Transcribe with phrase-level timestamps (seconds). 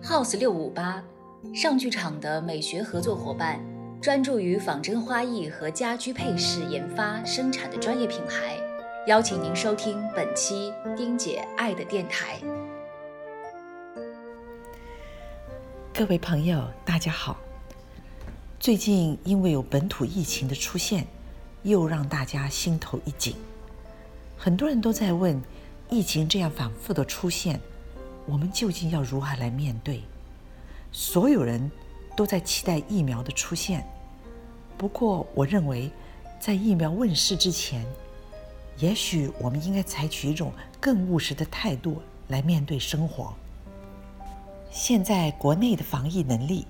[0.00, 1.02] House 六五八，
[1.54, 3.60] 上剧场的美学合作伙伴，
[4.00, 8.56] 专注于仿真花艺和家居配饰研发生产的专业品牌，
[9.06, 12.40] 邀请您收听本期丁姐爱的电台。
[15.94, 17.36] 各位朋友，大家好。
[18.58, 21.06] 最近因为有本土疫情的出现，
[21.62, 23.36] 又让大家心头一紧。
[24.36, 25.40] 很多人都在问，
[25.88, 27.60] 疫情这样反复的出现。
[28.26, 30.02] 我们究竟要如何来面对？
[30.90, 31.70] 所有人
[32.16, 33.86] 都在期待疫苗的出现。
[34.76, 35.90] 不过，我认为，
[36.40, 37.86] 在疫苗问世之前，
[38.78, 43.32] 也许我们应该采取一种更务实的态度来面对生活。
[44.70, 46.66] 现在国内的防疫能力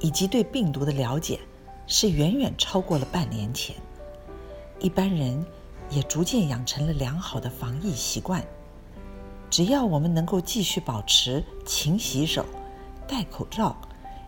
[0.00, 1.38] 以及对病毒的了解，
[1.86, 3.76] 是远远超过了半年前。
[4.80, 5.44] 一般人
[5.90, 8.44] 也逐渐养成了良好的防疫习惯。
[9.52, 12.42] 只要我们能够继续保持勤洗手、
[13.06, 13.76] 戴口罩，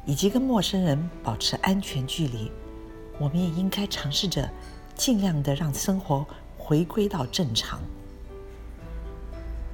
[0.05, 2.53] 以及跟陌生人保持安全距离，
[3.19, 4.47] 我们也应该尝试着
[4.95, 6.27] 尽量的让生活
[6.59, 7.81] 回归到正常。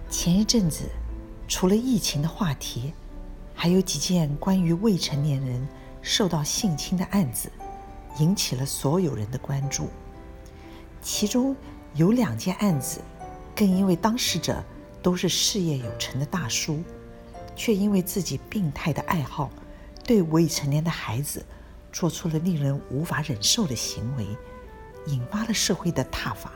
[0.09, 0.85] 前一阵子，
[1.49, 2.93] 除了疫情的话题，
[3.53, 5.67] 还有几件关于未成年人
[6.01, 7.51] 受到性侵的案子，
[8.21, 9.89] 引起了所有人的关注。
[11.03, 11.57] 其中
[11.95, 13.01] 有两件案子，
[13.53, 14.63] 更因为当事者。
[15.03, 16.83] 都是事业有成的大叔，
[17.57, 19.51] 却因为自己病态的爱好，
[20.05, 21.45] 对未成年的孩子
[21.91, 24.27] 做出了令人无法忍受的行为，
[25.07, 26.53] 引发了社会的挞伐。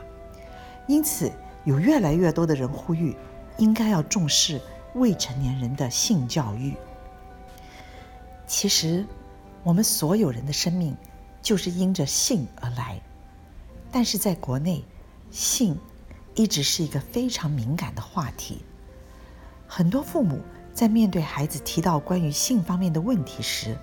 [0.86, 1.32] 因此，
[1.64, 3.16] 有越来越多的人呼吁，
[3.56, 4.60] 应该要重视
[4.94, 6.74] 未成年人的性教育。
[8.46, 9.06] 其实，
[9.62, 10.94] 我们所有人的生命
[11.40, 13.00] 就是因着性而来，
[13.90, 14.84] 但是在国内，
[15.30, 15.78] 性。
[16.34, 18.58] 一直是一个非常敏感的话题。
[19.66, 20.40] 很多父母
[20.72, 23.76] 在面对孩子提到关于性方面的问题时，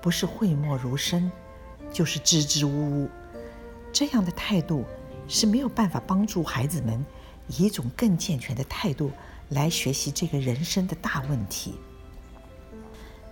[0.00, 1.30] 不是讳莫如深，
[1.92, 3.08] 就是支支吾吾。
[3.92, 4.84] 这样的态度
[5.26, 7.04] 是没有办法帮助孩子们
[7.48, 9.10] 以一种更健全的态度
[9.48, 11.74] 来学习这个人生的大问题。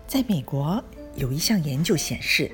[0.06, 0.82] 在美国，
[1.14, 2.50] 有一项研究显示，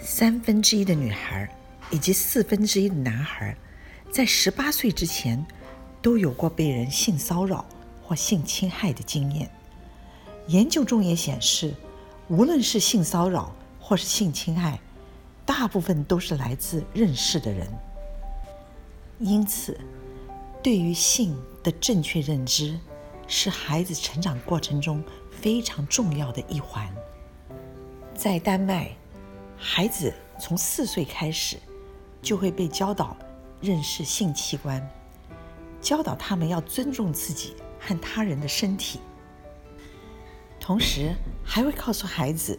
[0.00, 1.52] 三分之一的女孩
[1.90, 3.56] 以及四分之一的男孩。
[4.10, 5.46] 在十八岁之前，
[6.02, 7.64] 都有过被人性骚扰
[8.02, 9.48] 或性侵害的经验。
[10.48, 11.72] 研究中也显示，
[12.26, 14.80] 无论是性骚扰或是性侵害，
[15.46, 17.68] 大部分都是来自认识的人。
[19.20, 19.78] 因此，
[20.60, 22.76] 对于性的正确认知，
[23.28, 25.00] 是孩子成长过程中
[25.30, 26.92] 非常重要的一环。
[28.12, 28.90] 在丹麦，
[29.56, 31.56] 孩子从四岁开始
[32.20, 33.16] 就会被教导。
[33.60, 34.80] 认识性器官，
[35.82, 39.00] 教导他们要尊重自己和他人的身体，
[40.58, 42.58] 同时还会告诉孩子，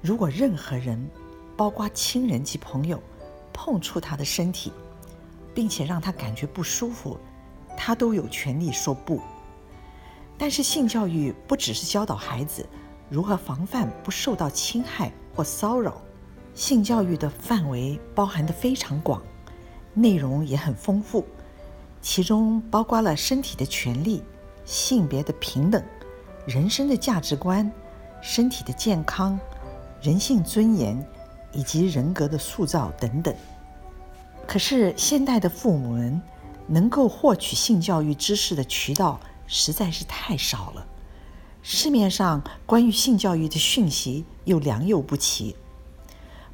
[0.00, 1.06] 如果任何人，
[1.54, 3.02] 包括亲人及朋友，
[3.52, 4.72] 碰触他的身体，
[5.54, 7.18] 并且让他感觉不舒服，
[7.76, 9.20] 他都有权利说不。
[10.38, 12.66] 但是性教育不只是教导孩子
[13.10, 16.00] 如何防范不受到侵害或骚扰，
[16.54, 19.22] 性教育的范围包含的非常广。
[20.00, 21.24] 内容也很丰富，
[22.00, 24.22] 其中包括了身体的权利、
[24.64, 25.82] 性别的平等、
[26.46, 27.70] 人生的价值观、
[28.22, 29.38] 身体的健康、
[30.00, 31.04] 人性尊严
[31.52, 33.34] 以及人格的塑造等等。
[34.46, 36.22] 可是，现代的父母们
[36.66, 40.86] 能够获取性教育知识的渠道实在是太少了，
[41.62, 45.56] 市面上关于性教育的讯息又良莠不齐。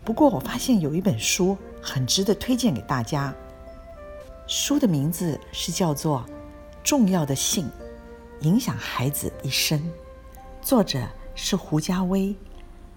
[0.04, 3.34] 不过，我发现有一本书很值得推荐给大家。
[4.46, 6.22] 书的名字是叫做
[6.82, 7.70] 《重要的性
[8.42, 9.80] 影响孩子一生》，
[10.60, 12.36] 作者是胡家威。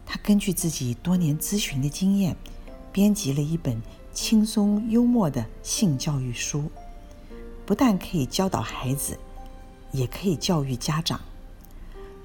[0.06, 2.35] 他根据自己多年咨询的经验，
[2.91, 3.81] 编辑了一本
[4.12, 6.69] 轻松幽默的性教育书，
[7.66, 9.17] 不但可以教导孩子，
[9.94, 11.22] 也可以教育家长。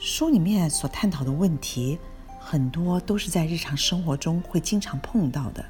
[0.01, 2.01] 书里面所探讨的问题。
[2.45, 5.65] 很多都是在日常生活中会经常碰到的，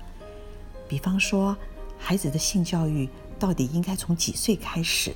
[0.89, 1.57] 比方说，
[1.97, 3.09] 孩子的性教育
[3.39, 5.15] 到底应该从几岁开始？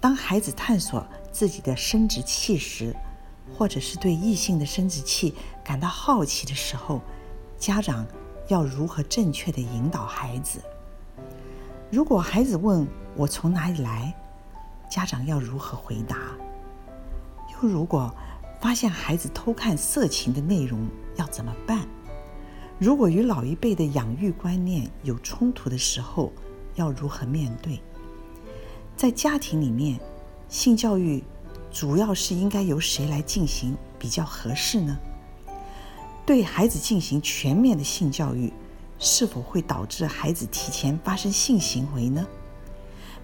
[0.00, 2.96] 当孩子探索自己的生殖器时，
[3.54, 7.02] 或者是对异性的生殖器感到好奇的时候，
[7.58, 8.06] 家长
[8.48, 10.62] 要如何正确的引导孩子？
[11.90, 14.14] 如果孩子问我从哪里来，
[14.90, 16.16] 家长要如何回答？
[17.52, 18.14] 又如果？
[18.66, 21.86] 发现孩子偷看色情的内容要怎么办？
[22.80, 26.32] 如果与老一辈的养育观念有冲突的时候，
[26.74, 27.80] 要如何面对？
[28.96, 30.00] 在家庭里面，
[30.48, 31.22] 性教育
[31.70, 34.98] 主要是应该由谁来进行，比较合适呢？
[36.26, 38.52] 对孩子进行全面的性教育，
[38.98, 42.26] 是否会导致孩子提前发生性行为呢？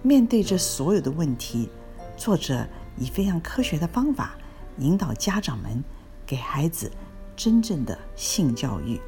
[0.01, 1.67] 面对这所有的问题，
[2.15, 2.65] 作者
[2.97, 4.37] 以非常科学的方法
[4.77, 5.83] 引导家长们
[6.25, 6.91] 给孩子
[7.35, 8.99] 真正的性教育。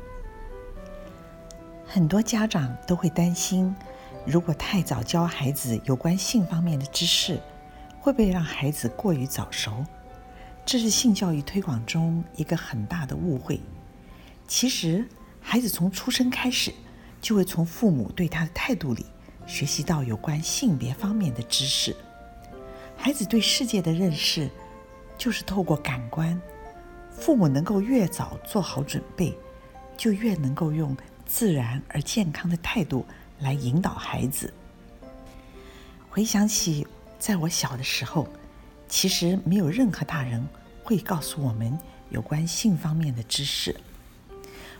[1.85, 3.73] 很多家长都会担心，
[4.25, 7.39] 如果太早教孩子有关性方面的知识，
[8.01, 9.85] 会不会让孩子过于早熟？
[10.65, 13.61] 这是性教育推广中一个很大的误会。
[14.47, 15.07] 其实，
[15.39, 16.73] 孩子从出生开始，
[17.21, 19.05] 就会从父母对他的态度里
[19.45, 21.95] 学习到有关性别方面的知识。
[22.97, 24.49] 孩子对世界的认识，
[25.17, 26.39] 就是透过感官。
[27.11, 29.37] 父母能够越早做好准备，
[29.95, 30.95] 就越能够用
[31.25, 33.05] 自然而健康的态度
[33.39, 34.53] 来引导孩子。
[36.09, 36.85] 回想起。
[37.17, 38.27] 在我小的时候，
[38.87, 40.45] 其实没有任何大人
[40.83, 41.75] 会告诉我们
[42.09, 43.75] 有关性方面的知识。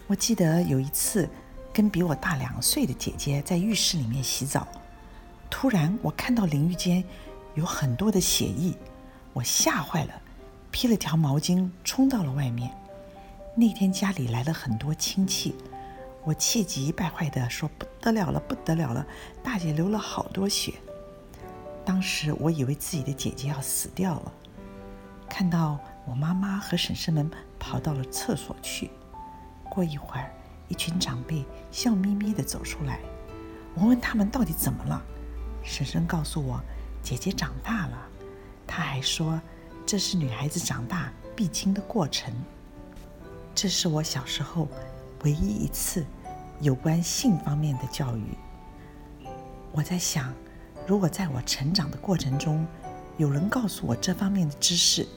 [0.05, 1.27] 我记得有一次，
[1.73, 4.67] 跟比我大两岁的姐姐在浴室里面洗澡，
[5.49, 7.03] 突然我看到淋浴间
[7.55, 8.77] 有很多的血迹，
[9.33, 10.21] 我吓坏了，
[10.75, 12.69] 披了条毛巾冲到了外面。
[13.56, 15.56] 那天家里来了很多亲戚，
[16.25, 19.07] 我气急败坏地说：“不得了了，不得了了，
[19.42, 20.74] 大姐流了好多血。”
[21.86, 24.33] 当时我以为自己的姐姐要死掉了，
[25.30, 28.92] 看到我妈妈和婶婶们跑到了厕所去。
[29.69, 30.30] 过一会儿，
[30.68, 33.00] 一群长辈笑眯眯地走出来。
[33.75, 35.01] 我问他们到底怎么了，
[35.63, 36.60] 婶婶告诉我，
[37.01, 37.98] 姐姐长大了。
[38.68, 39.39] 她还说，
[39.85, 42.33] 这是女孩子长大必经的过程。
[43.53, 44.67] 这是我小时候
[45.23, 46.05] 唯一一次
[46.59, 48.23] 有关性方面的教育。
[49.71, 50.33] 我在想。
[50.87, 52.63] 如果在我成长的过程中，
[53.17, 55.07] 有人告诉我这方面的知识，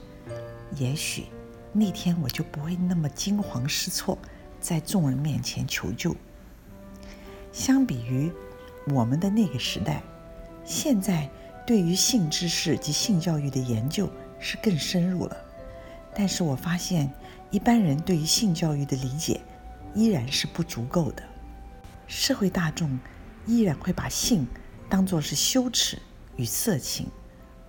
[0.76, 1.26] 也许
[1.74, 4.16] 那天我就不会那么惊慌失措，
[4.62, 6.16] 在众人面前求救。
[7.52, 8.32] 相比于
[8.94, 10.02] 我们的那个时代，
[10.64, 11.28] 现在
[11.66, 15.36] 对于性知识及性教育的研究是更深入了。
[16.14, 17.10] 但是我发现，
[17.50, 19.40] 一般人对于性教育的理解
[19.94, 21.22] 依然是不足够的，
[22.06, 22.98] 社会大众
[23.46, 24.46] 依然会把性。
[24.90, 25.98] 当作是羞耻
[26.36, 27.08] 与色情，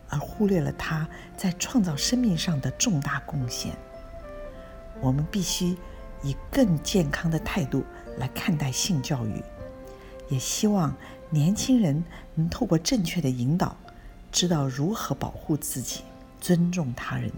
[0.08, 1.06] 而忽略了他
[1.36, 3.76] 在创造生命上的重大贡献。
[5.02, 5.76] 我们必须
[6.24, 7.84] 以更健康的态度
[8.18, 9.44] 来看待性教育，
[10.30, 10.96] 也希望
[11.30, 12.02] 年轻人
[12.36, 13.76] 能透过正确的引导，
[14.32, 16.04] 知道如何保护自己、
[16.40, 17.32] 尊重他人。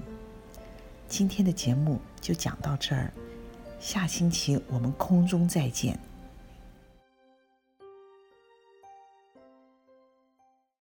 [1.07, 3.11] 今天的节目就讲到这儿，
[3.79, 5.99] 下星期我们空中再见。